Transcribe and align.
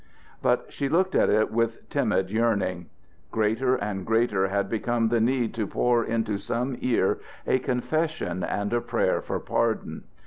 But 0.41 0.73
she 0.73 0.89
looked 0.89 1.13
at 1.13 1.29
it 1.29 1.51
with 1.51 1.87
timid 1.87 2.31
yearning. 2.31 2.89
Greater 3.29 3.75
and 3.75 4.03
greater 4.03 4.47
had 4.47 4.67
become 4.67 5.09
the 5.09 5.21
need 5.21 5.53
to 5.53 5.67
pour 5.67 6.03
into 6.03 6.39
some 6.39 6.75
ear 6.79 7.19
a 7.45 7.59
confession 7.59 8.43
and 8.43 8.73
a 8.73 8.81
prayer 8.81 9.21
for 9.21 9.39
pardon. 9.39 10.05